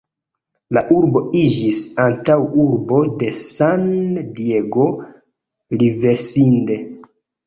[0.75, 4.87] La urbo iĝis antaŭurbo de San-Diego,
[5.83, 6.79] Riverside.